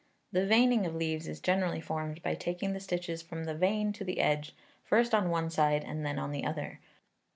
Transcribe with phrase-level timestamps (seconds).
[0.31, 4.03] The veining of leaves is generally formed by taking the stitches from the vein to
[4.03, 6.79] the edge, first on one side and then on the other.